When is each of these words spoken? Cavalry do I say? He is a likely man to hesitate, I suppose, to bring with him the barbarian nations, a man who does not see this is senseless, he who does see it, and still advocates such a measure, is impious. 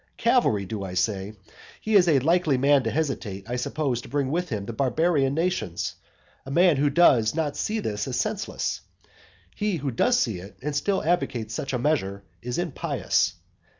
Cavalry 0.17 0.65
do 0.65 0.83
I 0.83 0.95
say? 0.95 1.33
He 1.79 1.93
is 1.93 2.07
a 2.07 2.17
likely 2.17 2.57
man 2.57 2.81
to 2.85 2.89
hesitate, 2.89 3.47
I 3.47 3.55
suppose, 3.55 4.01
to 4.01 4.09
bring 4.09 4.31
with 4.31 4.49
him 4.49 4.65
the 4.65 4.73
barbarian 4.73 5.35
nations, 5.35 5.93
a 6.43 6.49
man 6.49 6.77
who 6.77 6.89
does 6.89 7.35
not 7.35 7.55
see 7.55 7.79
this 7.79 8.07
is 8.07 8.15
senseless, 8.19 8.81
he 9.53 9.75
who 9.75 9.91
does 9.91 10.19
see 10.19 10.39
it, 10.39 10.57
and 10.59 10.75
still 10.75 11.03
advocates 11.03 11.53
such 11.53 11.71
a 11.71 11.77
measure, 11.77 12.23
is 12.41 12.57
impious. 12.57 13.35